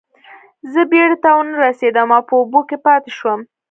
زه 0.71 0.81
بیړۍ 0.91 1.17
ته 1.23 1.29
ونه 1.35 1.53
رسیدم 1.65 2.09
او 2.17 2.21
په 2.29 2.33
اوبو 2.39 2.59
کې 2.69 2.77
پاتې 2.85 3.11
شوم. 3.17 3.39